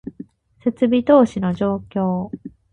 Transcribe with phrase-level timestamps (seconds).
[0.63, 2.31] 設備投資の状況